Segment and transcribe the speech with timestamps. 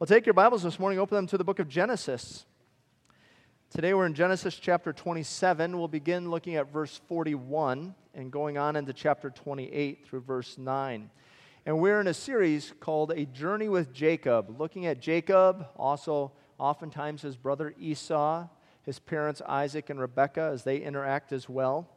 [0.00, 2.46] Well, take your Bibles this morning, open them to the book of Genesis.
[3.68, 5.76] Today we're in Genesis chapter 27.
[5.76, 11.10] We'll begin looking at verse 41 and going on into chapter 28 through verse 9.
[11.66, 17.20] And we're in a series called A Journey with Jacob, looking at Jacob, also oftentimes
[17.20, 18.48] his brother Esau,
[18.84, 21.90] his parents Isaac and Rebekah as they interact as well.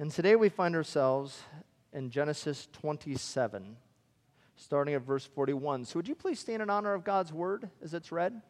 [0.00, 1.38] And today we find ourselves
[1.92, 3.76] in Genesis 27
[4.56, 5.84] starting at verse 41.
[5.84, 8.40] So, would you please stand in honor of God's word as it's read?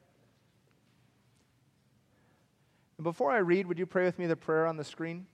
[2.99, 5.27] And before I read, would you pray with me the prayer on the screen?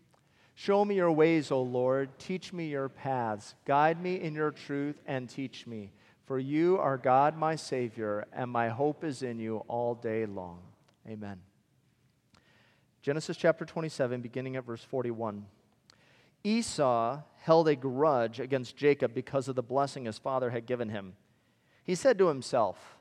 [0.55, 2.19] Show me your ways, O Lord.
[2.19, 3.55] Teach me your paths.
[3.65, 5.93] Guide me in your truth and teach me.
[6.25, 10.61] For you are God, my Savior, and my hope is in you all day long.
[11.09, 11.41] Amen.
[13.03, 15.45] Genesis chapter 27, beginning at verse 41.
[16.45, 21.15] Esau held a grudge against Jacob because of the blessing his father had given him.
[21.85, 22.99] He said to himself,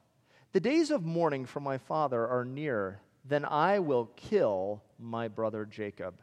[0.52, 5.66] The days of mourning for my father are near, then I will kill my brother
[5.66, 6.16] Jacob.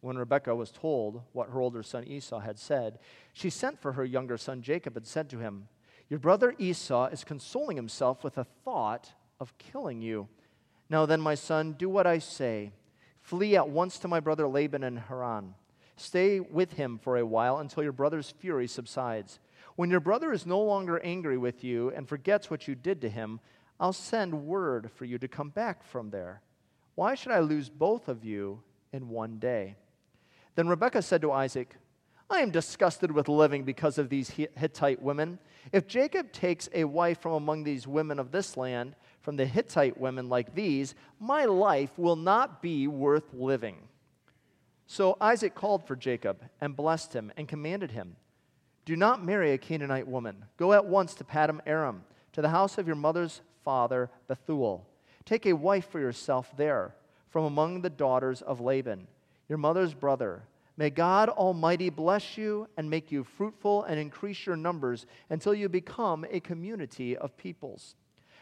[0.00, 2.98] When Rebekah was told what her older son Esau had said,
[3.32, 5.68] she sent for her younger son Jacob and said to him,
[6.08, 10.28] Your brother Esau is consoling himself with the thought of killing you.
[10.90, 12.72] Now then, my son, do what I say.
[13.20, 15.54] Flee at once to my brother Laban in Haran.
[16.02, 19.38] Stay with him for a while until your brother's fury subsides.
[19.76, 23.08] When your brother is no longer angry with you and forgets what you did to
[23.08, 23.38] him,
[23.78, 26.42] I'll send word for you to come back from there.
[26.96, 29.76] Why should I lose both of you in one day?
[30.56, 31.76] Then Rebekah said to Isaac,
[32.28, 35.38] I am disgusted with living because of these Hittite women.
[35.70, 39.98] If Jacob takes a wife from among these women of this land, from the Hittite
[39.98, 43.76] women like these, my life will not be worth living.
[44.92, 48.14] So Isaac called for Jacob and blessed him and commanded him
[48.84, 50.44] Do not marry a Canaanite woman.
[50.58, 54.86] Go at once to Paddan Aram, to the house of your mother's father Bethuel.
[55.24, 56.94] Take a wife for yourself there,
[57.30, 59.06] from among the daughters of Laban,
[59.48, 60.42] your mother's brother.
[60.76, 65.70] May God Almighty bless you and make you fruitful and increase your numbers until you
[65.70, 67.94] become a community of peoples.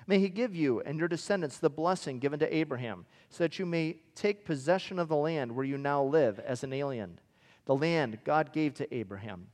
[0.06, 3.66] May he give you and your descendants the blessing given to Abraham, so that you
[3.66, 7.20] may take possession of the land where you now live as an alien,
[7.66, 9.48] the land God gave to Abraham.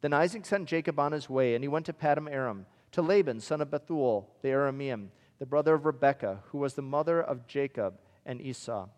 [0.00, 3.40] Then Isaac sent Jacob on his way, and he went to Paddan Aram, to Laban,
[3.40, 7.98] son of Bethuel, the Aramean, the brother of Rebekah, who was the mother of Jacob
[8.26, 8.88] and Esau.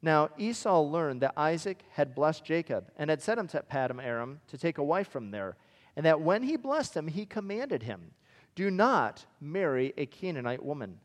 [0.00, 4.40] Now Esau learned that Isaac had blessed Jacob and had sent him to Paddan Aram
[4.48, 5.56] to take a wife from there,
[5.94, 8.12] and that when he blessed him, he commanded him
[8.54, 10.98] do not marry a Canaanite woman.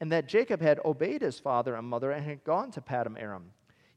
[0.00, 3.52] And that Jacob had obeyed his father and mother and had gone to Paddan Aram.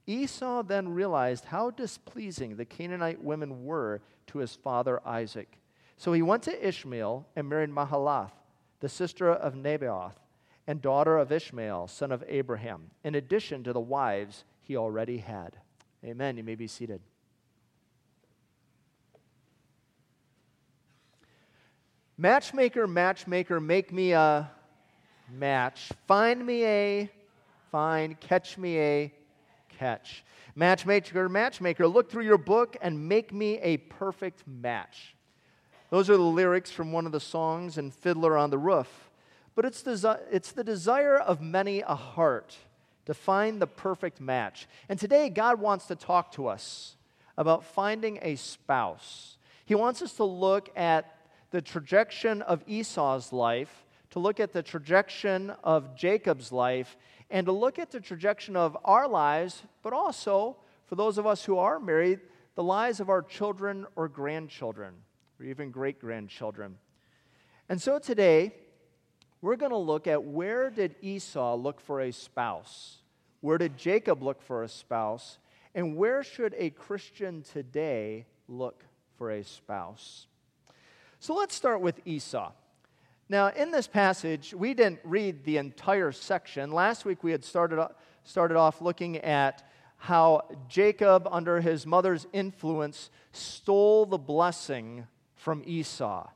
[0.07, 5.59] Esau then realized how displeasing the Canaanite women were to his father Isaac.
[5.97, 8.31] So he went to Ishmael and married Mahalath,
[8.79, 10.15] the sister of Nebaioth,
[10.65, 15.57] and daughter of Ishmael, son of Abraham, in addition to the wives he already had.
[16.03, 16.38] Amen.
[16.38, 17.01] You may be seated.
[22.22, 24.52] Matchmaker, matchmaker, make me a
[25.31, 25.90] match.
[26.06, 27.09] Find me a
[27.72, 29.13] find, catch me a
[29.78, 30.25] catch.
[30.53, 35.16] Matchmaker, matchmaker, look through your book and make me a perfect match.
[35.91, 39.09] Those are the lyrics from one of the songs in Fiddler on the Roof.
[39.56, 42.57] But it's, desi- it's the desire of many a heart
[43.06, 44.68] to find the perfect match.
[44.90, 46.97] And today, God wants to talk to us
[47.38, 49.38] about finding a spouse.
[49.63, 51.16] He wants us to look at
[51.51, 56.97] the trajectory of Esau's life, to look at the trajectory of Jacob's life,
[57.29, 61.45] and to look at the trajectory of our lives, but also, for those of us
[61.45, 62.19] who are married,
[62.55, 64.93] the lives of our children or grandchildren,
[65.39, 66.77] or even great grandchildren.
[67.69, 68.53] And so today,
[69.41, 72.97] we're going to look at where did Esau look for a spouse?
[73.41, 75.38] Where did Jacob look for a spouse?
[75.75, 78.83] And where should a Christian today look
[79.17, 80.27] for a spouse?
[81.22, 82.52] So let's start with Esau.
[83.28, 86.71] Now, in this passage, we didn't read the entire section.
[86.71, 87.86] Last week, we had started,
[88.24, 89.68] started off looking at
[89.98, 96.30] how Jacob, under his mother's influence, stole the blessing from Esau.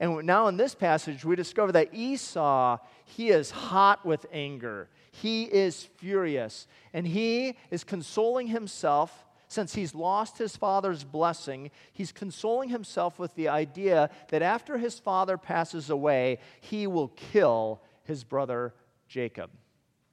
[0.00, 4.88] And now in this passage, we discover that Esau, he is hot with anger.
[5.12, 6.66] He is furious.
[6.94, 13.34] And he is consoling himself since he's lost his father's blessing, he's consoling himself with
[13.34, 18.72] the idea that after his father passes away, he will kill his brother
[19.08, 19.50] Jacob.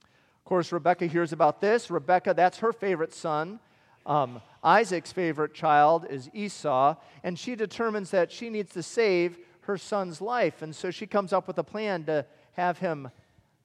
[0.02, 1.92] Of course, Rebecca hears about this.
[1.92, 3.60] Rebecca, that's her favorite son.
[4.08, 9.78] Um, Isaac's favorite child is Esau, and she determines that she needs to save her
[9.78, 10.64] son's life.
[10.64, 13.12] And so she comes up with a plan to have him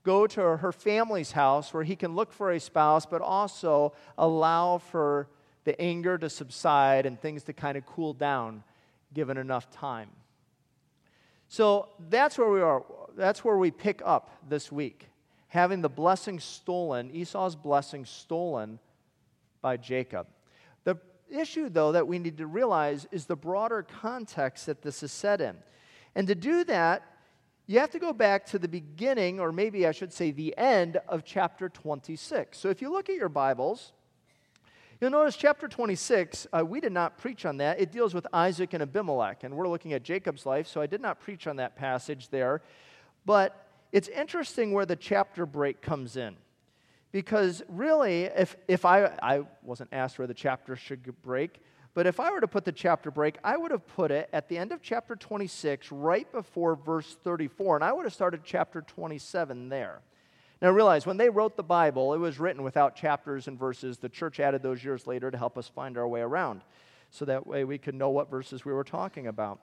[0.03, 4.77] go to her family's house where he can look for a spouse, but also allow
[4.77, 5.29] for
[5.65, 8.63] the anger to subside and things to kind of cool down
[9.15, 10.09] given enough time.
[11.49, 12.83] So that's where we are.
[13.17, 15.09] That's where we pick up this week.
[15.49, 18.79] Having the blessing stolen, Esau's blessing stolen
[19.61, 20.27] by Jacob.
[20.85, 20.97] The
[21.31, 25.43] issue, though, that we need to realize is the broader context that this is set
[25.43, 25.57] in.
[26.15, 27.03] And to do that,
[27.67, 30.99] you have to go back to the beginning, or maybe I should say the end
[31.07, 32.59] of chapter 26.
[32.59, 33.93] So if you look at your Bibles,
[35.03, 37.81] you'll notice chapter 26, uh, we did not preach on that.
[37.81, 41.01] It deals with Isaac and Abimelech, and we're looking at Jacob's life, so I did
[41.01, 42.63] not preach on that passage there.
[43.27, 46.37] But it's interesting where the chapter break comes in.
[47.11, 51.61] Because really, if, if I, I wasn't asked where the chapter should break,
[51.95, 54.49] but if I were to put the chapter break, I would have put it at
[54.49, 58.83] the end of chapter 26, right before verse 34, and I would have started chapter
[58.83, 60.01] 27 there.
[60.63, 63.99] Now realize, when they wrote the Bible, it was written without chapters and verses.
[63.99, 66.63] The church added those years later to help us find our way around,
[67.11, 69.59] so that way we could know what verses we were talking about.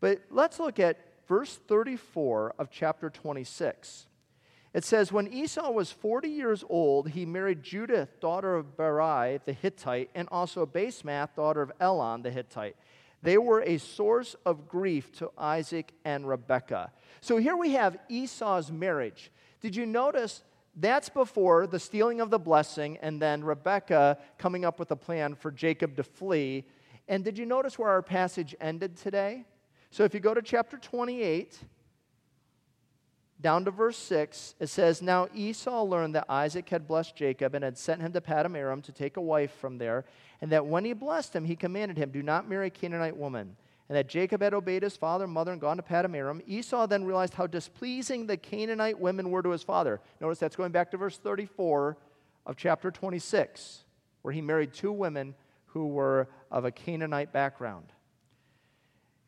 [0.00, 0.96] But let's look at
[1.28, 4.06] verse 34 of chapter 26.
[4.72, 9.52] It says, When Esau was 40 years old, he married Judith, daughter of Beeri the
[9.52, 12.76] Hittite, and also Basemath, daughter of Elon the Hittite.
[13.22, 16.92] They were a source of grief to Isaac and Rebekah.
[17.20, 19.30] So here we have Esau's marriage.
[19.60, 20.42] Did you notice
[20.76, 25.34] that's before the stealing of the blessing and then Rebekah coming up with a plan
[25.34, 26.64] for Jacob to flee?
[27.08, 29.44] And did you notice where our passage ended today?
[29.90, 31.58] So if you go to chapter 28,
[33.40, 37.64] down to verse 6, it says, Now Esau learned that Isaac had blessed Jacob and
[37.64, 40.04] had sent him to Paddan Aram to take a wife from there,
[40.40, 43.56] and that when he blessed him, he commanded him, Do not marry a Canaanite woman.
[43.90, 46.40] And that Jacob had obeyed his father and mother and gone to Paddan Aram.
[46.46, 50.00] Esau then realized how displeasing the Canaanite women were to his father.
[50.20, 51.98] Notice that's going back to verse 34
[52.46, 53.82] of chapter 26,
[54.22, 55.34] where he married two women
[55.66, 57.86] who were of a Canaanite background.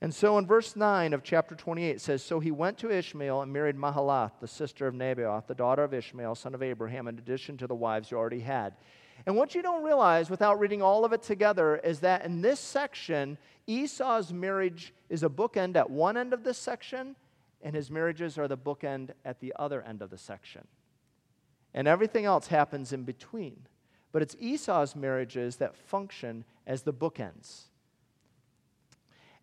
[0.01, 3.43] And so in verse 9 of chapter 28, it says So he went to Ishmael
[3.43, 7.19] and married Mahalath, the sister of Nebaioth, the daughter of Ishmael, son of Abraham, in
[7.19, 8.75] addition to the wives he already had.
[9.27, 12.59] And what you don't realize without reading all of it together is that in this
[12.59, 17.15] section, Esau's marriage is a bookend at one end of this section,
[17.63, 20.67] and his marriages are the bookend at the other end of the section.
[21.75, 23.67] And everything else happens in between.
[24.11, 27.69] But it's Esau's marriages that function as the bookends.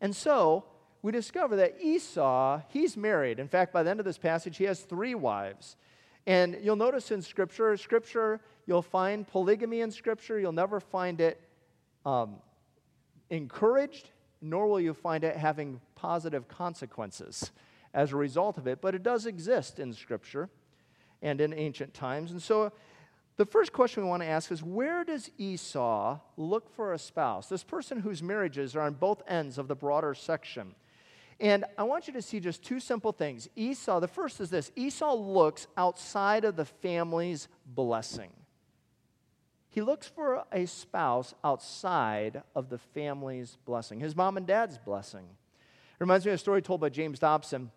[0.01, 0.65] And so
[1.01, 3.39] we discover that Esau, he's married.
[3.39, 5.75] In fact, by the end of this passage, he has three wives.
[6.29, 10.39] And you'll notice in Scripture, Scripture, you'll find polygamy in Scripture.
[10.39, 11.41] You'll never find it
[12.05, 12.35] um,
[13.31, 17.49] encouraged, nor will you find it having positive consequences
[17.95, 18.79] as a result of it.
[18.79, 20.51] But it does exist in Scripture
[21.23, 22.29] and in ancient times.
[22.29, 22.73] And so
[23.37, 27.49] the first question we want to ask is where does Esau look for a spouse?
[27.49, 30.75] This person whose marriages are on both ends of the broader section.
[31.39, 33.47] And I want you to see just two simple things.
[33.55, 38.31] Esau, the first is this Esau looks outside of the family's blessing.
[39.69, 45.23] He looks for a spouse outside of the family's blessing, his mom and dad's blessing.
[45.23, 47.71] It reminds me of a story told by James Dobson.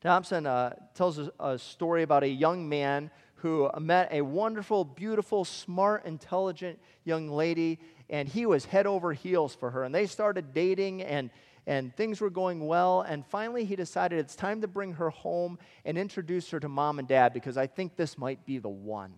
[0.00, 5.44] Dobson uh, tells a, a story about a young man who met a wonderful, beautiful,
[5.44, 7.78] smart, intelligent young lady,
[8.08, 9.84] and he was head over heels for her.
[9.84, 11.30] And they started dating, and,
[11.68, 13.02] and things were going well.
[13.02, 16.98] And finally, he decided it's time to bring her home and introduce her to mom
[16.98, 19.12] and dad because I think this might be the one.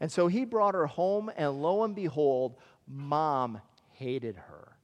[0.00, 2.56] And so he brought her home, and lo and behold,
[2.88, 3.60] mom
[3.92, 4.76] hated her,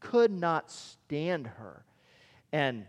[0.00, 1.84] could not stand her.
[2.52, 2.84] And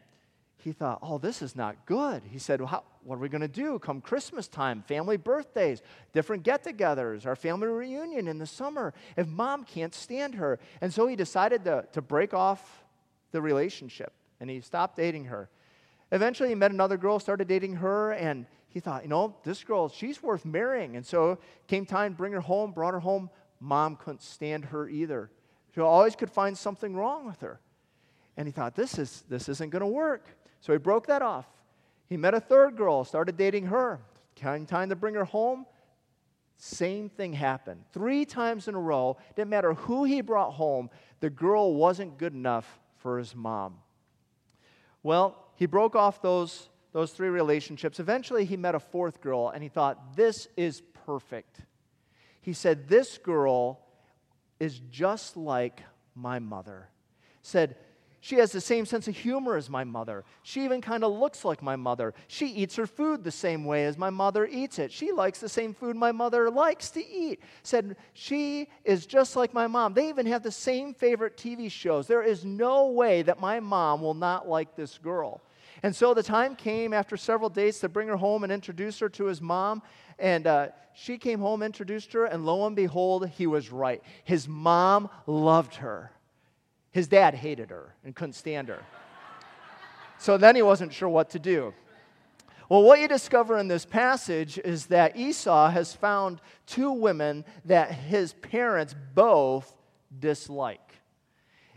[0.58, 2.24] he thought, oh, this is not good.
[2.30, 3.78] He said, well, how, what are we going to do?
[3.78, 9.28] Come Christmas time, family birthdays, different get togethers, our family reunion in the summer, if
[9.28, 10.60] mom can't stand her.
[10.82, 12.81] And so he decided to, to break off
[13.32, 15.50] the relationship and he stopped dating her.
[16.12, 19.88] Eventually, he met another girl, started dating her, and he thought, you know, this girl,
[19.88, 20.98] she's worth marrying.
[20.98, 23.30] And so came time to bring her home, brought her home.
[23.62, 25.32] Mom couldn't stand her either.
[25.74, 27.62] She always could find something wrong with her.
[28.36, 30.26] And he thought, this, is, this isn't going to work.
[30.60, 31.46] So he broke that off.
[32.08, 34.02] He met a third girl, started dating her.
[34.36, 35.66] Came time to bring her home.
[36.58, 37.84] Same thing happened.
[37.94, 42.34] Three times in a row, didn't matter who he brought home, the girl wasn't good
[42.34, 43.76] enough for his mom.
[45.04, 48.00] Well, he broke off those, those three relationships.
[48.00, 51.62] Eventually, he met a fourth girl, and he thought, This is perfect.
[52.42, 53.80] He said, This girl
[54.60, 55.82] is just like
[56.16, 56.90] my mother.
[57.42, 57.76] Said,
[58.24, 60.24] she has the same sense of humor as my mother.
[60.44, 62.14] She even kind of looks like my mother.
[62.28, 64.92] She eats her food the same way as my mother eats it.
[64.92, 67.42] She likes the same food my mother likes to eat.
[67.64, 69.96] Said, she is just like my mom.
[69.96, 72.06] They even have the same favorite TV shows.
[72.06, 75.42] There is no way that my mom will not like this girl.
[75.82, 79.10] And so the time came after several dates to bring her home and introduce her
[79.10, 79.82] to his mom.
[80.20, 84.04] And uh, she came home, introduced her, and lo and behold, he was right.
[84.24, 86.12] His mom loved her.
[86.92, 88.84] His dad hated her and couldn't stand her.
[90.20, 91.74] so then he wasn't sure what to do.
[92.70, 97.92] Well, what you discover in this passage is that Esau has found two women that
[97.92, 99.76] his parents both
[100.18, 100.80] dislike.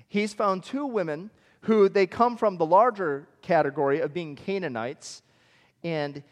[0.06, 1.30] He's found two women
[1.62, 5.22] who they come from the larger category of being Canaanites,
[5.82, 6.22] and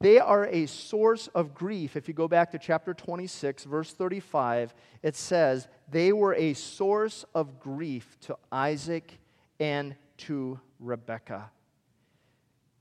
[0.00, 1.96] they are a source of grief.
[1.96, 7.24] If you go back to chapter 26, verse 35, it says, They were a source
[7.34, 9.18] of grief to Isaac
[9.60, 11.50] and to Rebekah.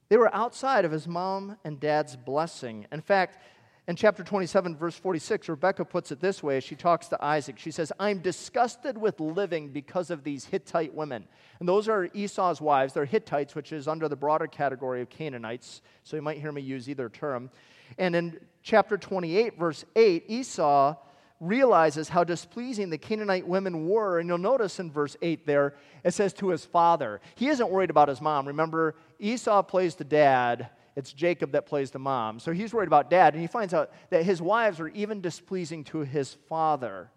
[0.10, 2.86] They were outside of his mom and dad's blessing.
[2.92, 3.42] In fact,
[3.86, 7.60] in chapter 27, verse 46, Rebecca puts it this way as she talks to Isaac.
[7.60, 11.28] She says, I'm disgusted with living because of these Hittite women.
[11.60, 12.94] And those are Esau's wives.
[12.94, 15.82] They're Hittites, which is under the broader category of Canaanites.
[16.04, 17.50] So you might hear me use either term.
[17.98, 20.96] And in chapter 28, verse 8, Esau
[21.42, 24.20] realizes how displeasing the Canaanite women were.
[24.20, 25.76] And you'll notice in verse 8 there,
[26.06, 27.20] it says to his father.
[27.36, 28.48] He isn't worried about his mom.
[28.48, 32.40] Remember, Esau plays the dad it's Jacob that plays the mom.
[32.40, 35.84] So he's worried about dad, and he finds out that his wives are even displeasing
[35.86, 37.10] to his father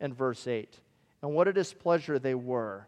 [0.00, 0.78] in verse 8.
[1.22, 2.86] And what a displeasure they were.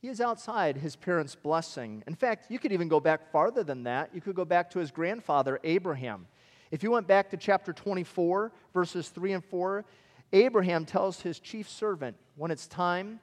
[0.00, 2.02] He is outside his parents' blessing.
[2.08, 4.10] In fact, you could even go back farther than that.
[4.12, 6.26] You could go back to his grandfather, Abraham.
[6.72, 9.84] If you went back to chapter 24, verses 3 and 4,
[10.32, 13.20] Abraham tells his chief servant when it's time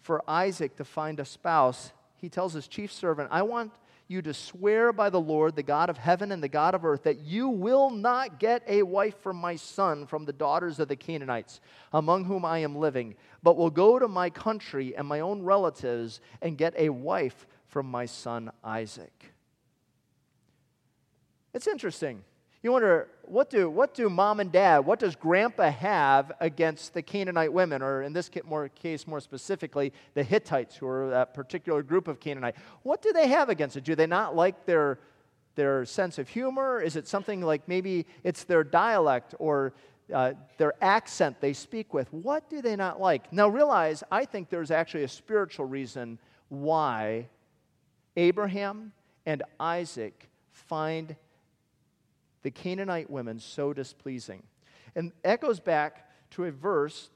[0.00, 3.72] for Isaac to find a spouse, he tells his chief servant, I want
[4.10, 7.04] you to swear by the Lord, the God of heaven and the God of earth,
[7.04, 10.96] that you will not get a wife for my son from the daughters of the
[10.96, 11.60] Canaanites,
[11.92, 16.20] among whom I am living, but will go to my country and my own relatives
[16.42, 19.32] and get a wife from my son Isaac.
[21.54, 22.24] It's interesting.
[22.62, 27.00] You wonder, what do, what do mom and dad, what does grandpa have against the
[27.00, 32.06] Canaanite women, or in this case more specifically, the Hittites, who are that particular group
[32.06, 32.56] of Canaanite?
[32.82, 33.84] What do they have against it?
[33.84, 34.98] Do they not like their,
[35.54, 36.82] their sense of humor?
[36.82, 39.72] Is it something like maybe it's their dialect or
[40.12, 42.12] uh, their accent they speak with?
[42.12, 43.32] What do they not like?
[43.32, 46.18] Now, realize, I think there's actually a spiritual reason
[46.50, 47.28] why
[48.16, 48.92] Abraham
[49.24, 51.16] and Isaac find
[52.42, 54.42] the Canaanite women so displeasing.
[54.94, 57.10] And goes back to a verse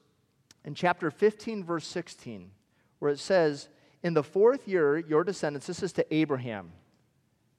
[0.64, 2.50] in chapter 15, verse 16,
[2.98, 3.68] where it says,
[4.02, 6.72] In the fourth year, your descendants, this is to Abraham,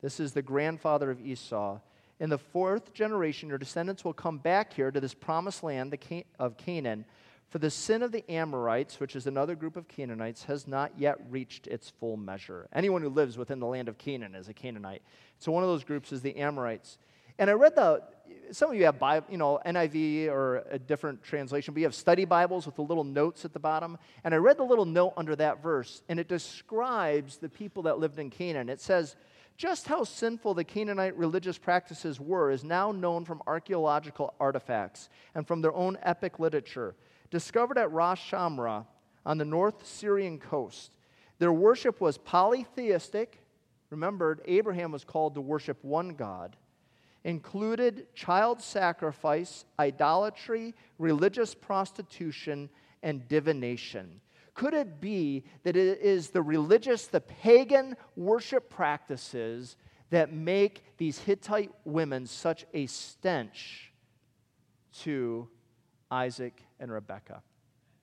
[0.01, 1.79] this is the grandfather of Esau.
[2.19, 5.97] In the fourth generation, your descendants will come back here to this promised land
[6.39, 7.05] of Canaan,
[7.49, 11.17] for the sin of the Amorites, which is another group of Canaanites, has not yet
[11.29, 12.67] reached its full measure.
[12.73, 15.01] Anyone who lives within the land of Canaan is a Canaanite.
[15.39, 16.97] So one of those groups is the Amorites.
[17.37, 18.01] And I read the,
[18.51, 21.95] some of you have, Bible, you know, NIV or a different translation, but you have
[21.95, 23.97] study Bibles with the little notes at the bottom.
[24.23, 27.99] And I read the little note under that verse, and it describes the people that
[27.99, 28.69] lived in Canaan.
[28.69, 29.15] It says,
[29.57, 35.47] just how sinful the Canaanite religious practices were is now known from archaeological artifacts and
[35.47, 36.95] from their own epic literature.
[37.31, 38.85] Discovered at Ras Shamra
[39.25, 40.91] on the North Syrian coast,
[41.39, 43.41] their worship was polytheistic.
[43.89, 46.55] Remember, Abraham was called to worship one God
[47.25, 52.69] included child sacrifice, idolatry, religious prostitution,
[53.01, 54.21] and divination.
[54.53, 59.75] Could it be that it is the religious, the pagan worship practices
[60.11, 63.91] that make these Hittite women such a stench
[65.01, 65.49] to
[66.11, 67.41] Isaac and Rebekah?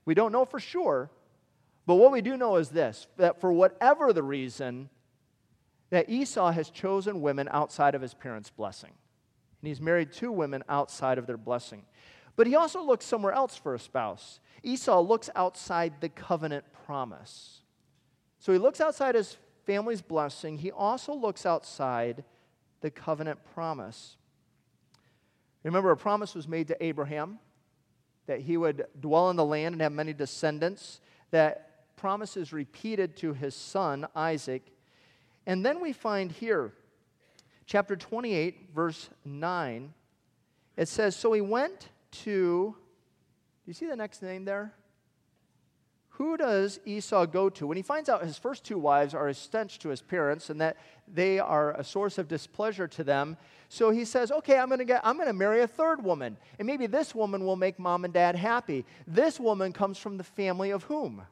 [0.04, 1.10] We don't know for sure,
[1.86, 4.90] but what we do know is this that for whatever the reason,
[5.90, 8.90] that Esau has chosen women outside of his parents' blessing
[9.62, 11.84] and he's married two women outside of their blessing.
[12.34, 14.40] But he also looks somewhere else for a spouse.
[14.64, 17.60] Esau looks outside the covenant promise.
[18.40, 20.58] So he looks outside his family's blessing.
[20.58, 22.24] He also looks outside
[22.80, 24.16] the covenant promise.
[25.62, 27.38] Remember, a promise was made to Abraham
[28.26, 31.00] that he would dwell in the land and have many descendants.
[31.30, 34.62] That promise is repeated to his son, Isaac.
[35.46, 36.72] And then we find here
[37.66, 39.92] chapter 28, verse 9,
[40.76, 41.90] it says, So he went
[42.22, 42.76] to, do
[43.66, 44.74] you see the next name there?
[46.22, 47.66] who does Esau go to?
[47.66, 50.60] When he finds out his first two wives are a stench to his parents and
[50.60, 50.76] that
[51.12, 53.36] they are a source of displeasure to them,
[53.68, 56.66] so he says, "Okay, I'm going to get I'm to marry a third woman, and
[56.66, 60.70] maybe this woman will make mom and dad happy." This woman comes from the family
[60.70, 61.22] of whom?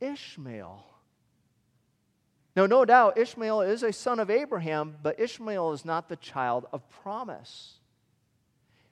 [0.00, 0.84] Ishmael.
[2.56, 6.66] Now, no doubt, Ishmael is a son of Abraham, but Ishmael is not the child
[6.72, 7.74] of promise.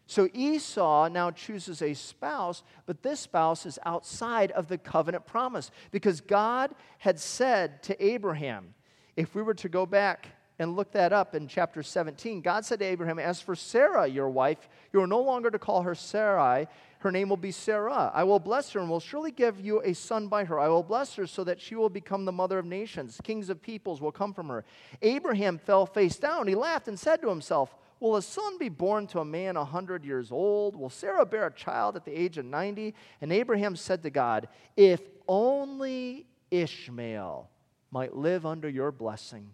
[0.07, 5.71] So Esau now chooses a spouse, but this spouse is outside of the covenant promise
[5.91, 8.75] because God had said to Abraham,
[9.17, 12.79] if we were to go back and look that up in chapter 17, God said
[12.79, 16.69] to Abraham, As for Sarah, your wife, you are no longer to call her Sarai.
[16.99, 18.11] Her name will be Sarah.
[18.13, 20.59] I will bless her and will surely give you a son by her.
[20.59, 23.21] I will bless her so that she will become the mother of nations.
[23.23, 24.65] Kings of peoples will come from her.
[25.01, 26.49] Abraham fell face down.
[26.49, 29.65] He laughed and said to himself, Will a son be born to a man a
[29.65, 30.77] hundred years old?
[30.77, 32.95] Will Sarah bear a child at the age of 90?
[33.21, 37.51] And Abraham said to God, If only Ishmael
[37.91, 39.51] might live under your blessing.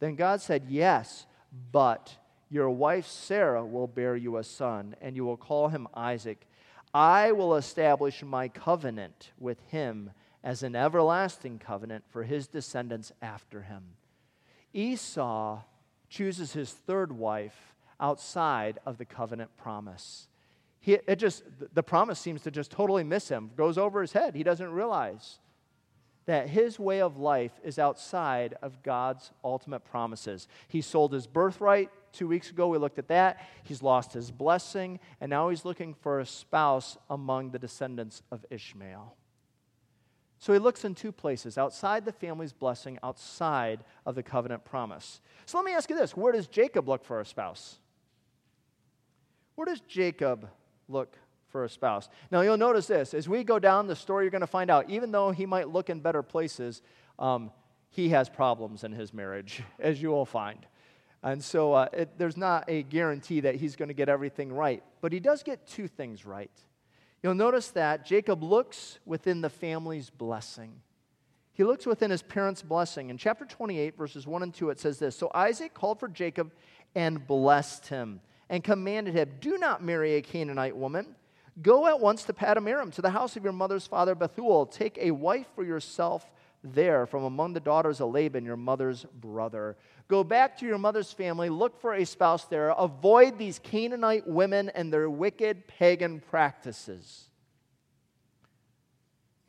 [0.00, 1.26] Then God said, Yes,
[1.72, 2.16] but
[2.50, 6.46] your wife Sarah will bear you a son, and you will call him Isaac.
[6.94, 10.10] I will establish my covenant with him
[10.42, 13.82] as an everlasting covenant for his descendants after him.
[14.72, 15.60] Esau
[16.08, 20.28] chooses his third wife outside of the covenant promise.
[20.80, 21.42] He, it just,
[21.74, 24.34] the promise seems to just totally miss him, goes over his head.
[24.34, 25.38] He doesn't realize
[26.28, 30.46] that his way of life is outside of God's ultimate promises.
[30.68, 32.68] He sold his birthright two weeks ago.
[32.68, 33.40] We looked at that.
[33.62, 38.44] He's lost his blessing, and now he's looking for a spouse among the descendants of
[38.50, 39.16] Ishmael.
[40.38, 45.22] So he looks in two places outside the family's blessing, outside of the covenant promise.
[45.46, 47.78] So let me ask you this where does Jacob look for a spouse?
[49.54, 50.50] Where does Jacob
[50.88, 51.16] look
[51.48, 52.08] for a spouse?
[52.30, 54.88] Now you'll notice this as we go down the story, you're going to find out,
[54.90, 56.82] even though he might look in better places,
[57.18, 57.50] um,
[57.90, 60.66] he has problems in his marriage, as you will find.
[61.22, 64.82] And so uh, it, there's not a guarantee that he's going to get everything right.
[65.00, 66.50] But he does get two things right.
[67.22, 70.80] You'll notice that Jacob looks within the family's blessing.
[71.52, 73.10] He looks within his parents' blessing.
[73.10, 76.52] In chapter 28, verses 1 and 2, it says this So Isaac called for Jacob
[76.94, 81.16] and blessed him and commanded him, Do not marry a Canaanite woman.
[81.60, 84.66] Go at once to Paddan to the house of your mother's father Bethuel.
[84.66, 86.30] Take a wife for yourself
[86.62, 89.76] there from among the daughters of Laban, your mother's brother.
[90.08, 92.70] Go back to your mother's family, look for a spouse there.
[92.70, 97.24] Avoid these Canaanite women and their wicked pagan practices.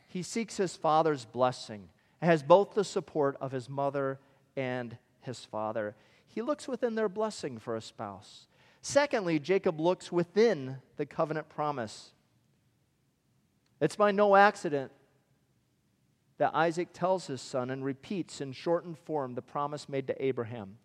[0.08, 1.90] He seeks his father's blessing
[2.22, 4.20] has both the support of his mother
[4.56, 5.96] and his father.
[6.28, 8.48] He looks within their blessing for a spouse.
[8.90, 12.10] Secondly, Jacob looks within the covenant promise.
[13.80, 14.92] It's by no accident
[16.40, 20.80] that Isaac tells his son and repeats in shortened form the promise made to Abraham.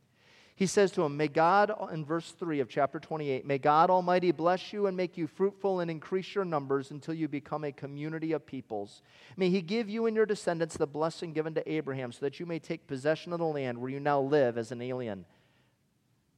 [0.55, 4.33] He says to him, May God, in verse 3 of chapter 28, may God Almighty
[4.33, 8.33] bless you and make you fruitful and increase your numbers until you become a community
[8.33, 9.01] of peoples.
[9.39, 12.45] May He give you and your descendants the blessing given to Abraham so that you
[12.45, 15.25] may take possession of the land where you now live as an alien,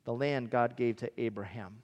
[0.07, 1.83] the land God gave to Abraham.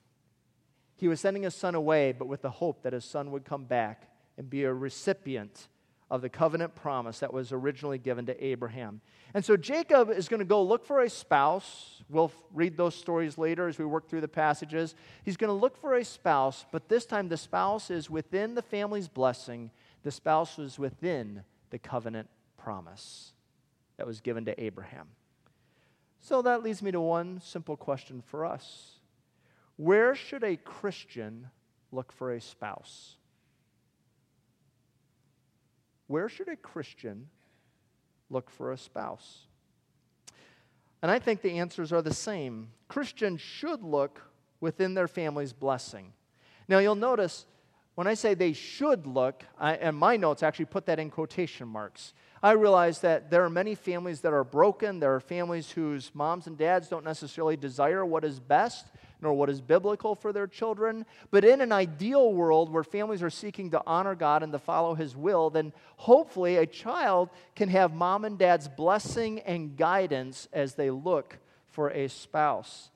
[0.97, 3.65] He was sending his son away, but with the hope that his son would come
[3.65, 4.09] back
[4.39, 5.67] and be a recipient
[6.09, 9.01] of the covenant promise that was originally given to Abraham.
[9.35, 12.03] And so Jacob is going to go look for a spouse.
[12.09, 14.95] We'll read those stories later as we work through the passages.
[15.25, 18.63] He's going to look for a spouse, but this time the spouse is within the
[18.63, 19.71] family's blessing,
[20.05, 23.33] the spouse was within the covenant promise
[23.97, 25.09] that was given to Abraham.
[26.23, 29.01] So that leads me to one simple question for us
[29.77, 31.51] Where should a Christian
[31.91, 33.17] look for a spouse?
[36.07, 37.29] Where should a Christian
[38.31, 39.47] look for a spouse?
[41.03, 42.69] And I think the answers are the same.
[42.87, 44.23] Christians should look
[44.61, 46.13] within their family's blessing.
[46.69, 47.47] Now, you'll notice
[47.97, 51.67] when I say they should look, I, and my notes actually put that in quotation
[51.67, 52.15] marks.
[52.43, 54.99] I realize that there are many families that are broken.
[54.99, 58.87] There are families whose moms and dads don't necessarily desire what is best
[59.21, 61.07] nor what is biblical for their children.
[61.31, 64.95] But in an ideal world where families are seeking to honor God and to follow
[64.95, 70.75] His will, then hopefully a child can have mom and dad's blessing and guidance as
[70.75, 71.39] they look
[71.71, 72.91] for a spouse.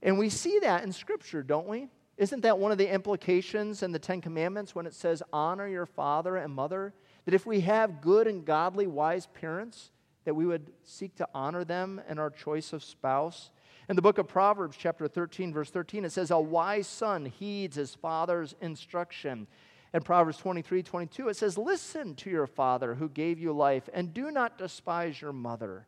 [0.00, 1.88] And we see that in Scripture, don't we?
[2.16, 5.86] Isn't that one of the implications in the Ten Commandments when it says, honor your
[5.86, 6.94] father and mother?
[7.24, 9.90] That if we have good and godly, wise parents,
[10.24, 13.50] that we would seek to honor them in our choice of spouse.
[13.88, 17.76] In the book of Proverbs, chapter 13, verse 13, it says, A wise son heeds
[17.76, 19.46] his father's instruction,
[19.92, 24.14] In Proverbs 23 22, it says, Listen to your father who gave you life, and
[24.14, 25.86] do not despise your mother.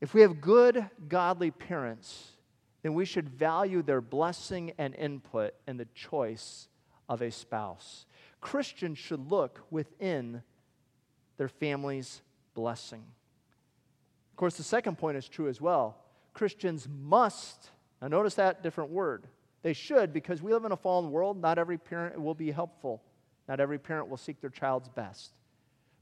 [0.00, 2.32] If we have good, godly parents,
[2.82, 6.66] then we should value their blessing and input in the choice
[7.08, 8.04] of a spouse.
[8.42, 10.42] Christians should look within
[11.38, 12.20] their family's
[12.54, 13.02] blessing.
[14.30, 15.96] Of course, the second point is true as well.
[16.34, 17.70] Christians must,
[18.02, 19.26] now notice that different word.
[19.62, 23.02] They should, because we live in a fallen world, not every parent will be helpful.
[23.48, 25.32] Not every parent will seek their child's best.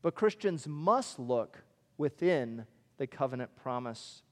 [0.02, 1.58] But Christians must look
[1.98, 2.64] within
[2.96, 4.22] the covenant promise.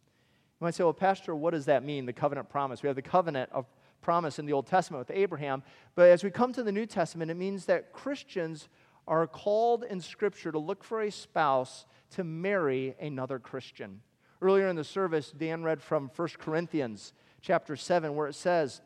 [0.61, 2.83] You might say, well, Pastor, what does that mean, the covenant promise?
[2.83, 3.67] We have the covenant of
[4.01, 5.63] promise in the Old Testament with Abraham.
[5.95, 8.69] But as we come to the New Testament, it means that Christians
[9.07, 14.01] are called in Scripture to look for a spouse to marry another Christian.
[14.41, 18.81] Earlier in the service, Dan read from 1 Corinthians chapter 7, where it says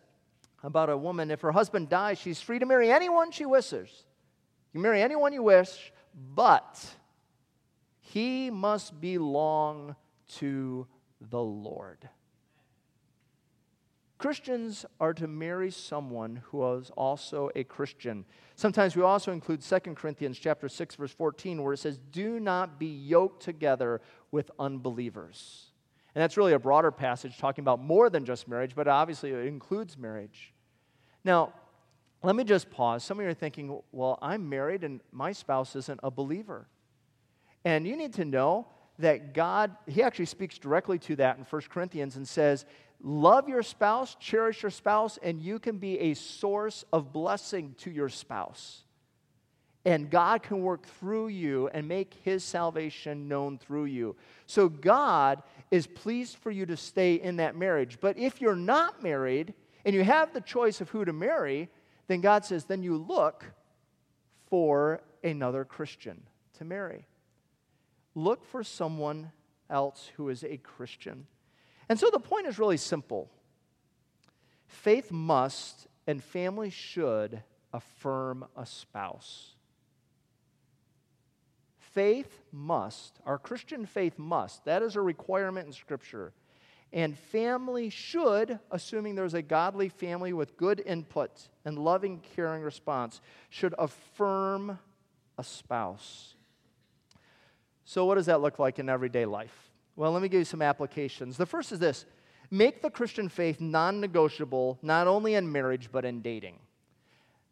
[0.62, 4.04] about a woman, if her husband dies, she's free to marry anyone she wishes.
[4.72, 5.92] You marry anyone you wish,
[6.34, 6.84] but
[8.00, 9.96] he must belong
[10.36, 10.86] to
[11.20, 12.08] the Lord.
[14.22, 18.24] Christians are to marry someone who is also a Christian.
[18.54, 22.78] Sometimes we also include 2 Corinthians chapter 6 verse 14 where it says do not
[22.78, 25.72] be yoked together with unbelievers.
[26.14, 29.44] And that's really a broader passage talking about more than just marriage, but obviously it
[29.44, 30.54] includes marriage.
[31.24, 31.52] Now,
[32.22, 33.02] let me just pause.
[33.02, 36.68] Some of you are thinking, well, I'm married and my spouse isn't a believer.
[37.64, 38.68] And you need to know
[39.00, 42.66] that God, He actually speaks directly to that in 1 Corinthians and says,
[43.02, 47.90] Love your spouse, cherish your spouse, and you can be a source of blessing to
[47.90, 48.84] your spouse.
[49.84, 54.14] And God can work through you and make His salvation known through you.
[54.46, 57.98] So God is pleased for you to stay in that marriage.
[58.00, 61.68] But if you're not married and you have the choice of who to marry,
[62.06, 63.44] then God says, then you look
[64.48, 66.22] for another Christian
[66.58, 67.06] to marry.
[68.14, 69.32] Look for someone
[69.68, 71.26] else who is a Christian.
[71.92, 73.28] And so the point is really simple
[74.66, 79.56] faith must and family should affirm a spouse.
[81.76, 86.32] Faith must, our Christian faith must, that is a requirement in Scripture.
[86.94, 93.20] And family should, assuming there's a godly family with good input and loving, caring response,
[93.50, 94.78] should affirm
[95.36, 96.36] a spouse.
[97.84, 99.71] So, what does that look like in everyday life?
[99.96, 101.36] Well, let me give you some applications.
[101.36, 102.04] The first is this
[102.50, 106.58] make the Christian faith non negotiable, not only in marriage, but in dating.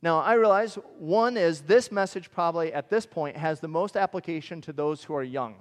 [0.02, 4.60] Now, I realize one is this message probably at this point has the most application
[4.62, 5.56] to those who are young.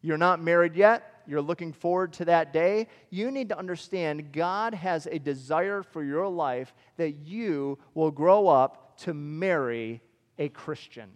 [0.00, 2.86] You're not married yet, you're looking forward to that day.
[3.10, 8.48] You need to understand God has a desire for your life that you will grow
[8.48, 10.00] up to marry
[10.38, 11.10] a Christian.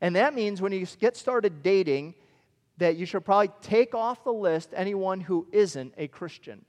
[0.00, 2.14] And that means when you get started dating,
[2.78, 6.64] that you should probably take off the list anyone who isn't a Christian.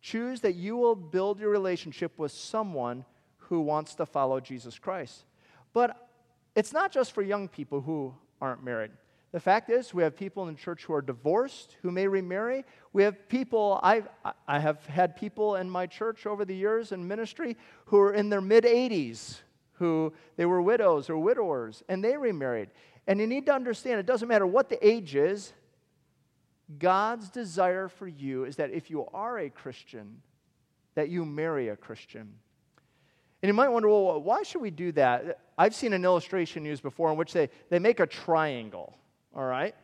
[0.00, 3.04] Choose that you will build your relationship with someone
[3.36, 5.24] who wants to follow Jesus Christ.
[5.72, 6.08] But
[6.54, 8.90] it's not just for young people who aren't married.
[9.30, 12.64] The fact is, we have people in the church who are divorced who may remarry.
[12.94, 14.08] We have people, I've,
[14.46, 18.30] I have had people in my church over the years in ministry who are in
[18.30, 19.40] their mid 80s,
[19.72, 22.70] who they were widows or widowers, and they remarried.
[23.08, 25.54] And you need to understand it doesn't matter what the age is,
[26.78, 30.20] God's desire for you is that if you are a Christian,
[30.94, 32.28] that you marry a Christian.
[33.42, 35.40] And you might wonder, well, why should we do that?
[35.56, 38.94] I've seen an illustration used before in which they, they make a triangle,
[39.34, 39.74] all right?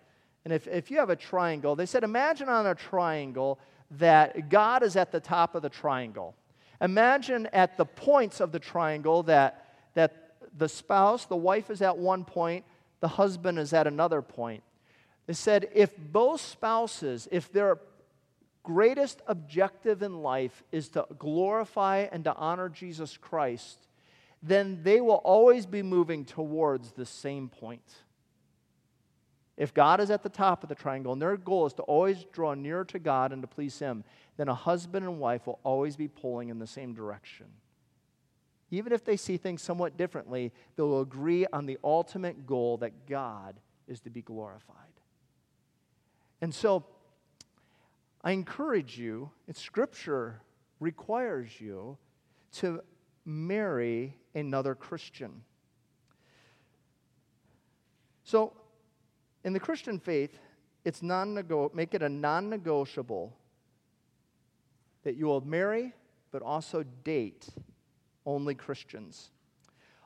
[0.44, 3.58] And if, if you have a triangle, they said, imagine on a triangle
[3.92, 6.34] that God is at the top of the triangle.
[6.82, 11.96] Imagine at the points of the triangle that, that the spouse, the wife is at
[11.96, 12.66] one point,
[13.04, 14.62] the husband is at another point.
[15.26, 17.76] They said if both spouses, if their
[18.62, 23.88] greatest objective in life is to glorify and to honor Jesus Christ,
[24.42, 27.92] then they will always be moving towards the same point.
[29.58, 32.24] If God is at the top of the triangle and their goal is to always
[32.32, 34.02] draw nearer to God and to please Him,
[34.38, 37.48] then a husband and wife will always be pulling in the same direction.
[38.74, 43.54] Even if they see things somewhat differently, they'll agree on the ultimate goal that God
[43.86, 44.76] is to be glorified.
[46.40, 46.84] And so,
[48.22, 50.40] I encourage you, and Scripture
[50.80, 51.98] requires you
[52.54, 52.80] to
[53.24, 55.42] marry another Christian.
[58.24, 58.52] So,
[59.44, 60.38] in the Christian faith,
[60.84, 61.34] it's non
[61.74, 63.36] make it a non negotiable
[65.02, 65.92] that you will marry
[66.30, 67.48] but also date
[68.26, 69.30] only Christians.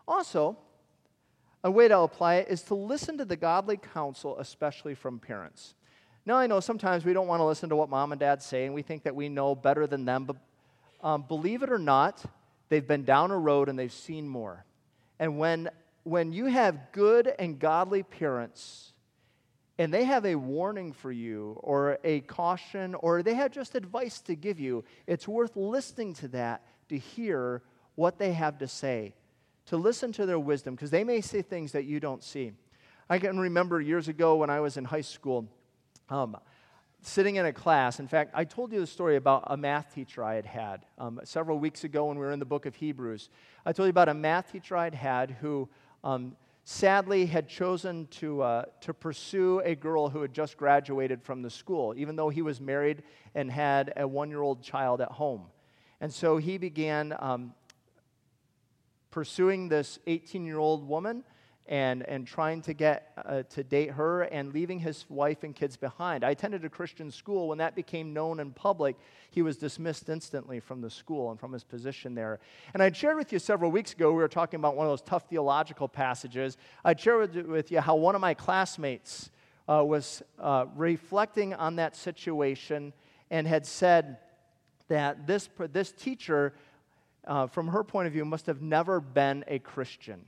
[0.06, 0.56] Also,
[1.64, 5.74] a way to apply it is to listen to the godly counsel, especially from parents.
[6.24, 8.66] Now, I know sometimes we don't want to listen to what mom and dad say,
[8.66, 10.36] and we think that we know better than them, but
[11.02, 12.22] um, believe it or not,
[12.68, 14.64] they've been down a road and they've seen more.
[15.18, 15.70] And when,
[16.04, 18.92] when you have good and godly parents,
[19.78, 24.20] and they have a warning for you, or a caution, or they have just advice
[24.22, 27.62] to give you, it's worth listening to that to hear
[27.98, 29.12] what they have to say
[29.66, 32.52] to listen to their wisdom because they may say things that you don't see.
[33.10, 35.48] I can remember years ago when I was in high school,
[36.08, 36.36] um,
[37.02, 37.98] sitting in a class.
[37.98, 41.18] In fact, I told you the story about a math teacher I had had um,
[41.24, 43.30] several weeks ago when we were in the book of Hebrews.
[43.66, 45.68] I told you about a math teacher I had had who
[46.04, 51.42] um, sadly had chosen to, uh, to pursue a girl who had just graduated from
[51.42, 53.02] the school, even though he was married
[53.34, 55.46] and had a one year old child at home.
[56.00, 57.54] And so he began um,
[59.10, 61.24] pursuing this 18 year old woman
[61.68, 65.76] and, and trying to get uh, to date her and leaving his wife and kids
[65.76, 66.24] behind.
[66.24, 67.48] I attended a Christian school.
[67.48, 68.96] When that became known in public,
[69.30, 72.40] he was dismissed instantly from the school and from his position there.
[72.72, 75.02] And I'd shared with you several weeks ago, we were talking about one of those
[75.02, 76.56] tough theological passages.
[76.84, 79.30] I'd shared with, you how one of my classmates
[79.68, 82.94] uh, was uh, reflecting on that situation
[83.30, 84.16] and had said
[84.88, 86.54] that this, this teacher
[87.28, 90.24] uh, from her point of view, must have never been a Christian.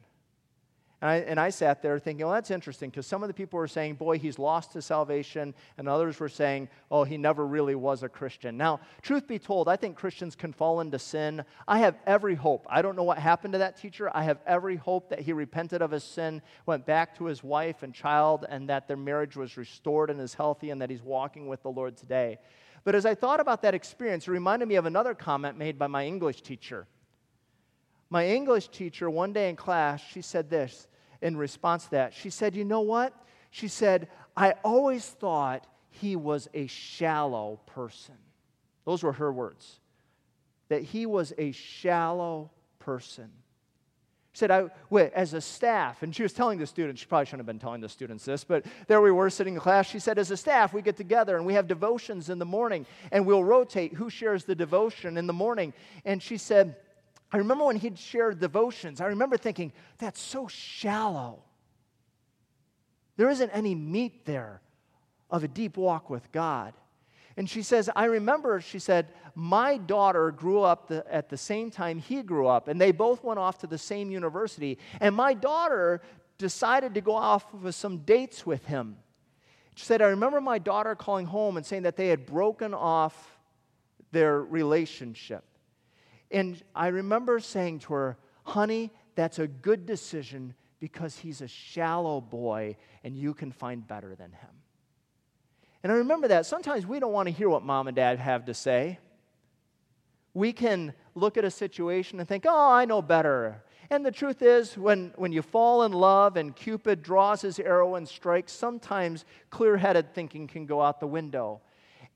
[1.03, 3.59] And I, and I sat there thinking, well, that's interesting because some of the people
[3.59, 7.75] were saying, boy, he's lost his salvation, and others were saying, oh, he never really
[7.75, 8.59] was a Christian.
[8.59, 11.43] Now, truth be told, I think Christians can fall into sin.
[11.67, 12.67] I have every hope.
[12.69, 14.11] I don't know what happened to that teacher.
[14.15, 17.83] I have every hope that he repented of his sin, went back to his wife
[17.83, 21.49] and child, and that their marriage was restored and is healthy, and that he's walking
[21.49, 22.39] with the Lord today.
[22.85, 25.87] But as I thought about that experience, it reminded me of another comment made by
[25.87, 26.87] my English teacher.
[28.11, 30.89] My English teacher, one day in class, she said this
[31.23, 32.15] in response to that.
[32.15, 33.15] She said, You know what?
[33.51, 38.15] She said, I always thought he was a shallow person.
[38.85, 39.81] Those were her words.
[40.69, 43.31] That he was a shallow person
[44.33, 44.71] She said, I,
[45.15, 47.81] as a staff, and she was telling the students, she probably shouldn't have been telling
[47.81, 49.89] the students this, but there we were sitting in class.
[49.89, 52.87] She said, as a staff, we get together and we have devotions in the morning,
[53.11, 55.73] and we'll rotate who shares the devotion in the morning.
[56.05, 56.77] And she said,
[57.33, 61.45] I remember when he'd share devotions, I remember thinking, that's so shallow.
[63.17, 64.61] There isn't any meat there
[65.31, 66.75] of a deep walk with God.
[67.37, 71.71] And she says, I remember, she said, my daughter grew up the, at the same
[71.71, 74.79] time he grew up, and they both went off to the same university.
[75.01, 76.03] And my daughter
[76.39, 78.97] decided to go off with some dates with him.
[79.77, 83.39] She said, I remember my daughter calling home and saying that they had broken off
[84.11, 85.45] their relationship.
[86.31, 92.21] And I remember saying to her, honey, that's a good decision because he's a shallow
[92.21, 94.51] boy and you can find better than him.
[95.83, 98.45] And I remember that sometimes we don't want to hear what mom and dad have
[98.47, 98.99] to say.
[100.35, 103.63] We can look at a situation and think, oh, I know better.
[103.91, 107.97] And the truth is, when, when you fall in love and Cupid draws his arrow
[107.97, 111.61] and strikes, sometimes clear headed thinking can go out the window.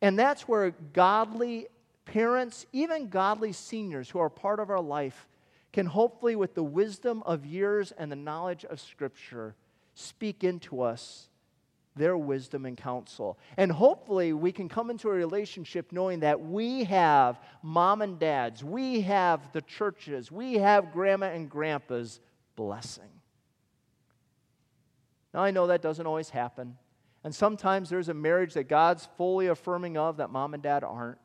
[0.01, 1.67] And that's where godly
[2.05, 5.29] parents, even godly seniors who are part of our life,
[5.73, 9.55] can hopefully, with the wisdom of years and the knowledge of Scripture,
[9.95, 11.29] speak into us
[11.97, 13.39] their wisdom and counsel.
[13.57, 18.65] And hopefully, we can come into a relationship knowing that we have mom and dads,
[18.65, 22.21] we have the churches, we have grandma and grandpa's
[22.57, 23.11] blessing.
[25.33, 26.77] Now, I know that doesn't always happen.
[27.25, 31.19] And sometimes there's a marriage that God's fully affirming of that mom and dad aren't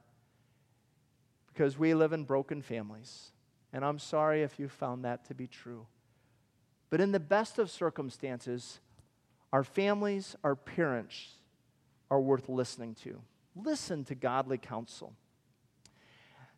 [1.59, 3.33] because we live in broken families.
[3.73, 5.87] And I'm sorry if you found that to be true.
[6.89, 8.79] But in the best of circumstances,
[9.51, 11.33] our families, our parents
[12.09, 13.19] are worth listening to.
[13.57, 15.11] Listen to godly counsel.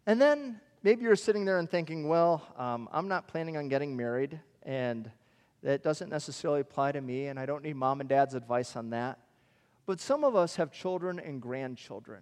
[0.06, 3.98] And then maybe you're sitting there and thinking, well, um, I'm not planning on getting
[3.98, 5.10] married, and
[5.64, 8.92] that doesn't necessarily apply to me, and I don't need mom and dad's advice on
[8.92, 9.18] that.
[9.88, 12.22] But some of us have children and grandchildren.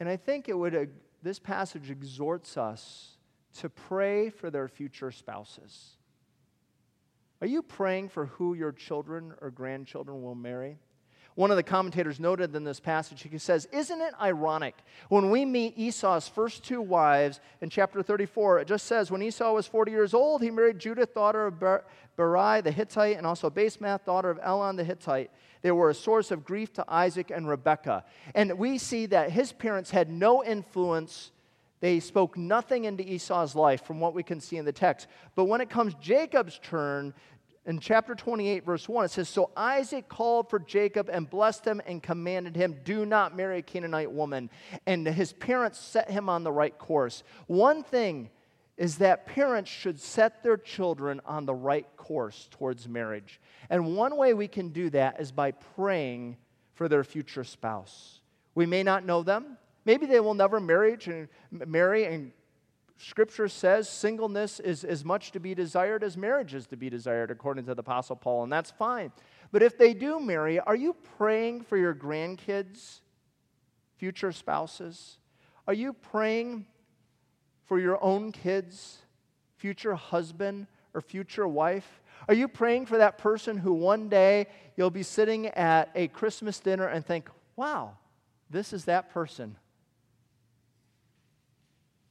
[0.00, 0.86] And I think it would, uh,
[1.22, 3.18] this passage exhorts us
[3.54, 5.96] to pray for their future spouses.
[7.40, 10.78] Are you praying for who your children or grandchildren will marry?
[11.38, 14.74] One of the commentators noted in this passage, he says, Isn't it ironic
[15.08, 18.58] when we meet Esau's first two wives in chapter 34?
[18.58, 22.60] It just says, When Esau was 40 years old, he married Judith, daughter of Beeri
[22.60, 25.30] the Hittite, and also Basemath, daughter of Elon the Hittite.
[25.62, 28.04] They were a source of grief to Isaac and Rebekah.
[28.34, 31.30] And we see that his parents had no influence
[31.80, 35.06] They spoke nothing into Esau's life from what we can see in the text.
[35.36, 37.14] But when it comes Jacob's turn,
[37.68, 41.82] in chapter 28, verse 1, it says So Isaac called for Jacob and blessed him
[41.86, 44.48] and commanded him, Do not marry a Canaanite woman.
[44.86, 47.22] And his parents set him on the right course.
[47.46, 48.30] One thing
[48.78, 53.38] is that parents should set their children on the right course towards marriage.
[53.68, 56.38] And one way we can do that is by praying
[56.72, 58.22] for their future spouse.
[58.54, 59.58] We may not know them.
[59.84, 62.32] Maybe they will never marry and marry and
[63.00, 67.30] Scripture says singleness is as much to be desired as marriage is to be desired,
[67.30, 69.12] according to the Apostle Paul, and that's fine.
[69.52, 73.00] But if they do marry, are you praying for your grandkids,
[73.98, 75.18] future spouses?
[75.68, 76.66] Are you praying
[77.66, 78.98] for your own kids,
[79.58, 82.00] future husband or future wife?
[82.26, 86.58] Are you praying for that person who one day you'll be sitting at a Christmas
[86.58, 87.92] dinner and think, wow,
[88.50, 89.56] this is that person?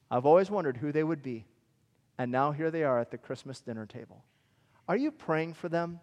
[0.10, 1.46] I've always wondered who they would be.
[2.18, 4.24] And now here they are at the Christmas dinner table.
[4.88, 6.00] Are you praying for them?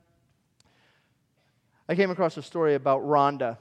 [1.89, 3.59] I came across a story about Rhonda.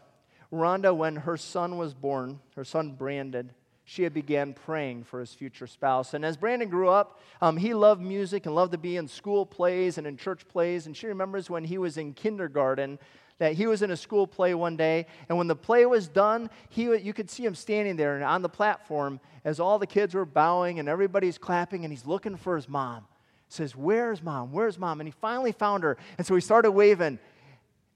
[0.52, 3.52] Rhonda, when her son was born, her son Brandon,
[3.86, 6.14] she had began praying for his future spouse.
[6.14, 9.46] And as Brandon grew up, um, he loved music and loved to be in school
[9.46, 10.86] plays and in church plays.
[10.86, 13.00] And she remembers when he was in kindergarten
[13.39, 16.50] that he was in a school play one day, and when the play was done,
[16.69, 20.13] he, you could see him standing there and on the platform as all the kids
[20.13, 23.06] were bowing and everybody's clapping, and he's looking for his mom.
[23.48, 24.52] He says, Where's mom?
[24.52, 25.02] Where's mom?
[25.02, 25.98] And he finally found her.
[26.17, 27.19] And so he started waving.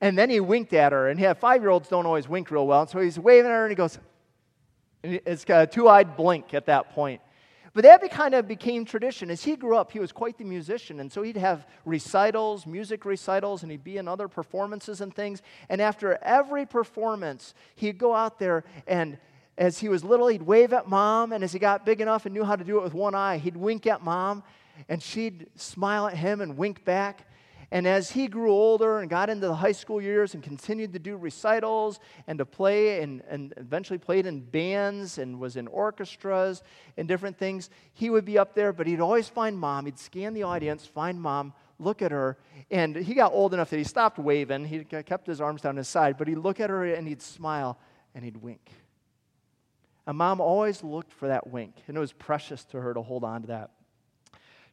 [0.02, 1.10] And then he winked at her.
[1.10, 2.82] And five year olds don't always wink real well.
[2.82, 3.98] And so he's waving at her and he goes,
[5.04, 7.22] and it's uh, a two eyed blink at that point.
[7.74, 9.30] But that kind of became tradition.
[9.30, 11.00] As he grew up, he was quite the musician.
[11.00, 15.42] And so he'd have recitals, music recitals, and he'd be in other performances and things.
[15.70, 19.18] And after every performance, he'd go out there and
[19.58, 21.34] as he was little, he'd wave at mom.
[21.34, 23.38] And as he got big enough and knew how to do it with one eye,
[23.38, 24.44] he'd wink at mom.
[24.88, 27.28] And she'd smile at him and wink back.
[27.70, 31.00] And as he grew older and got into the high school years and continued to
[31.00, 36.64] do recitals and to play and, and eventually played in bands and was in orchestras
[36.96, 39.86] and different things, he would be up there, but he'd always find mom.
[39.86, 42.38] He'd scan the audience, find mom, look at her.
[42.72, 44.64] And he got old enough that he stopped waving.
[44.64, 47.78] He kept his arms down his side, but he'd look at her and he'd smile
[48.16, 48.72] and he'd wink.
[50.06, 53.26] And mom always looked for that wink, and it was precious to her to hold
[53.26, 53.72] on to that.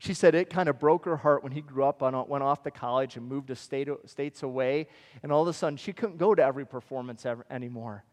[0.04, 2.62] She said it kind of broke her heart when he grew up and went off
[2.64, 4.88] to college and moved to state, states away.
[5.22, 8.04] And all of a sudden, she couldn't go to every performance ever, anymore.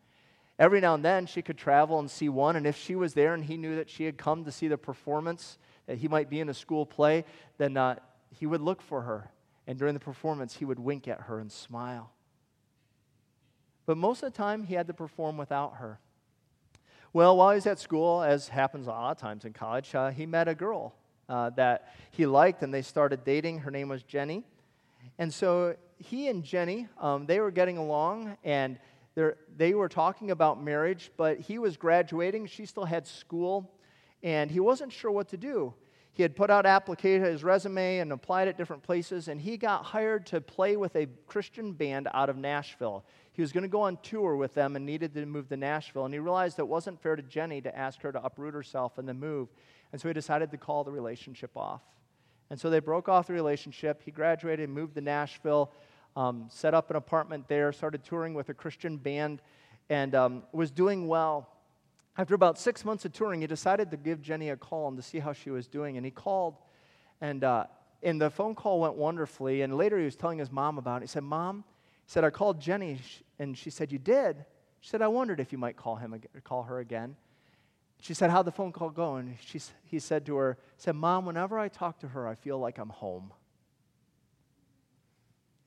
[0.57, 2.55] Every now and then, she could travel and see one.
[2.55, 4.77] And if she was there and he knew that she had come to see the
[4.77, 7.25] performance, that he might be in a school play,
[7.57, 7.95] then uh,
[8.29, 9.29] he would look for her.
[9.67, 12.13] And during the performance, he would wink at her and smile.
[13.85, 15.99] But most of the time, he had to perform without her.
[17.11, 20.11] Well, while he was at school, as happens a lot of times in college, uh,
[20.11, 20.95] he met a girl
[21.31, 23.59] uh, that he liked, and they started dating.
[23.59, 24.43] Her name was Jenny.
[25.17, 28.77] And so he and Jenny, um, they were getting along, and
[29.55, 32.47] they were talking about marriage, but he was graduating.
[32.47, 33.71] She still had school,
[34.21, 35.73] and he wasn't sure what to do.
[36.13, 39.85] He had put out application, his resume and applied at different places, and he got
[39.85, 43.05] hired to play with a Christian band out of Nashville.
[43.31, 46.03] He was going to go on tour with them and needed to move to Nashville,
[46.03, 49.07] and he realized it wasn't fair to Jenny to ask her to uproot herself and
[49.07, 49.47] then move.
[49.91, 51.81] And so he decided to call the relationship off.
[52.49, 54.01] And so they broke off the relationship.
[54.03, 55.71] He graduated, moved to Nashville,
[56.15, 59.41] um, set up an apartment there, started touring with a Christian band,
[59.89, 61.49] and um, was doing well.
[62.17, 65.03] After about six months of touring, he decided to give Jenny a call and to
[65.03, 65.95] see how she was doing.
[65.95, 66.55] And he called,
[67.21, 67.65] and, uh,
[68.03, 69.61] and the phone call went wonderfully.
[69.61, 71.03] And later he was telling his mom about it.
[71.05, 71.63] He said, Mom,
[72.05, 72.99] he said, I called Jenny,
[73.39, 74.43] and she said, You did?
[74.81, 77.15] She said, I wondered if you might call, him, call her again.
[78.01, 79.15] She said, How'd the phone call go?
[79.15, 82.57] And she, he said to her, said, Mom, whenever I talk to her, I feel
[82.57, 83.31] like I'm home.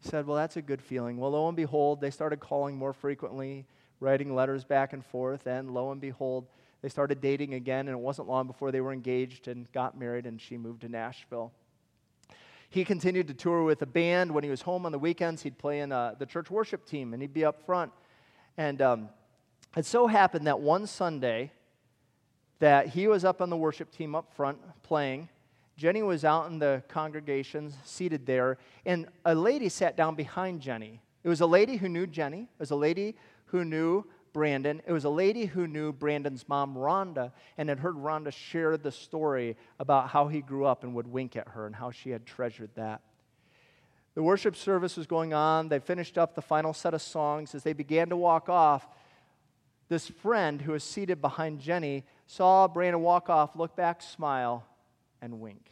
[0.02, 1.16] He said, Well, that's a good feeling.
[1.16, 3.66] Well, lo and behold, they started calling more frequently,
[4.00, 6.48] writing letters back and forth, and lo and behold,
[6.82, 10.26] they started dating again, and it wasn't long before they were engaged and got married,
[10.26, 11.52] and she moved to Nashville.
[12.68, 14.34] He continued to tour with a band.
[14.34, 17.12] When he was home on the weekends, he'd play in uh, the church worship team,
[17.12, 17.92] and he'd be up front.
[18.56, 19.08] And um,
[19.76, 21.52] it so happened that one Sunday,
[22.58, 25.28] that he was up on the worship team up front playing.
[25.76, 31.00] Jenny was out in the congregation, seated there, and a lady sat down behind Jenny.
[31.24, 32.42] It was a lady who knew Jenny.
[32.42, 34.82] It was a lady who knew Brandon.
[34.86, 38.92] It was a lady who knew Brandon's mom, Rhonda, and had heard Rhonda share the
[38.92, 42.26] story about how he grew up and would wink at her and how she had
[42.26, 43.00] treasured that.
[44.14, 45.68] The worship service was going on.
[45.68, 47.54] They finished up the final set of songs.
[47.54, 48.86] As they began to walk off,
[49.88, 54.66] this friend who was seated behind Jenny saw Brandon walk off, look back, smile,
[55.20, 55.70] and wink.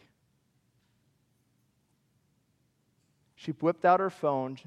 [3.35, 4.59] She whipped out her phone.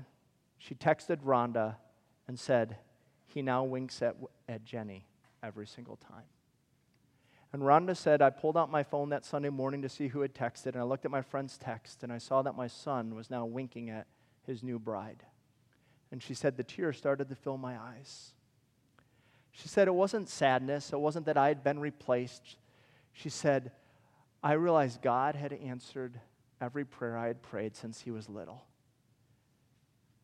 [0.58, 1.76] She texted Rhonda
[2.28, 2.78] and said,
[3.26, 4.18] He now winks at,
[4.50, 5.06] at Jenny
[5.42, 6.26] every single time.
[7.54, 10.34] And Rhonda said, I pulled out my phone that Sunday morning to see who had
[10.34, 13.30] texted, and I looked at my friend's text, and I saw that my son was
[13.30, 14.08] now winking at
[14.46, 15.24] his new bride.
[16.12, 18.34] And she said, The tears started to fill my eyes.
[19.56, 22.58] She said, It wasn't sadness, it wasn't that I had been replaced.
[23.14, 23.72] She said,
[24.44, 26.20] I realized God had answered
[26.60, 28.66] every prayer I had prayed since he was little.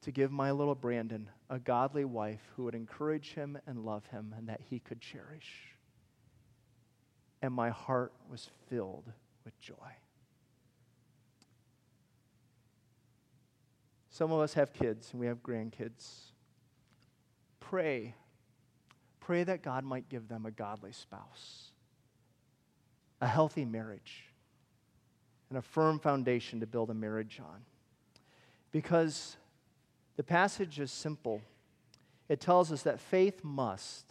[0.02, 4.36] To give my little Brandon a godly wife who would encourage him and love him
[4.38, 5.76] and that he could cherish.
[7.42, 9.12] And my heart was filled
[9.46, 9.76] with joy.
[14.10, 16.32] Some of us have kids and we have grandkids.
[17.60, 18.16] Pray.
[19.22, 21.72] Pray that God might give them a godly spouse,
[23.22, 24.26] a healthy marriage
[25.50, 27.62] and a firm foundation to build a marriage on.
[28.72, 29.38] Because
[30.16, 31.42] the passage is simple.
[32.30, 34.06] It tells us that faith must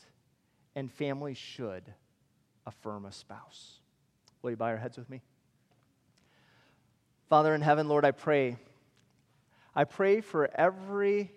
[0.75, 1.83] and family should
[2.67, 3.81] affirm a spouse.
[4.43, 5.23] Will you bow your heads with me?
[7.31, 8.57] Father in heaven, Lord, I pray.
[9.75, 11.31] I pray for every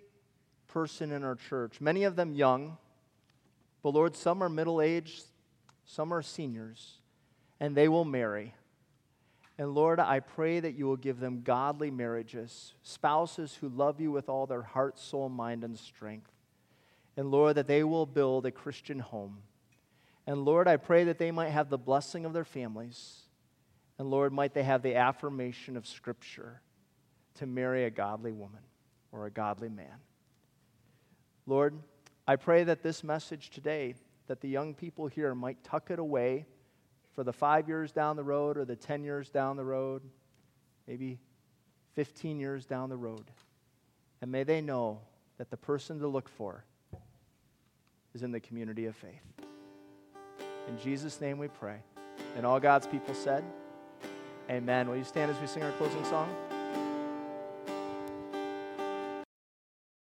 [0.67, 2.77] person in our church, many of them young,
[3.83, 5.25] but Lord, some are middle aged,
[5.85, 6.99] some are seniors,
[7.59, 8.55] and they will marry.
[9.57, 14.11] And Lord, I pray that you will give them godly marriages, spouses who love you
[14.11, 16.31] with all their heart, soul, mind, and strength.
[17.15, 19.39] And Lord, that they will build a Christian home.
[20.25, 23.19] And Lord, I pray that they might have the blessing of their families.
[23.99, 26.61] And Lord, might they have the affirmation of Scripture
[27.35, 28.61] to marry a godly woman
[29.11, 29.99] or a godly man.
[31.45, 31.75] Lord,
[32.27, 33.95] I pray that this message today,
[34.27, 36.45] that the young people here might tuck it away
[37.13, 40.01] for the five years down the road or the 10 years down the road,
[40.87, 41.19] maybe
[41.95, 43.25] 15 years down the road.
[44.21, 45.01] And may they know
[45.37, 46.63] that the person to look for
[48.13, 49.23] is in the community of faith.
[50.67, 51.77] In Jesus' name we pray.
[52.37, 53.43] And all God's people said,
[54.49, 54.89] Amen.
[54.89, 56.33] Will you stand as we sing our closing song?